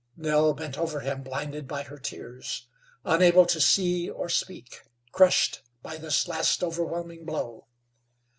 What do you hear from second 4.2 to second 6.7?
speak, crushed by this last